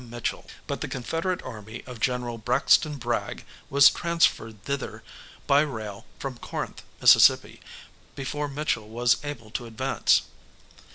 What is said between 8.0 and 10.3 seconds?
before Mitchel was able to advance.